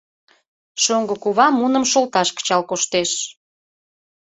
Шоҥго 0.83 1.15
кува 1.23 1.47
муным 1.59 1.85
шолташ 1.91 2.29
кычал 2.35 2.61
коштеш. 2.69 3.11